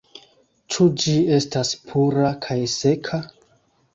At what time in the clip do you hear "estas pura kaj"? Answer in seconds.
1.35-2.57